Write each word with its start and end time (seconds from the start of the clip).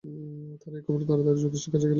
তাঁরা 0.61 0.75
এই 0.77 0.83
খবর 0.85 0.97
পেয়ে 0.99 1.09
তাড়াতাড়ি 1.09 1.39
জ্যোতিষীর 1.41 1.71
কাছে 1.73 1.85
গেলেন। 1.85 1.89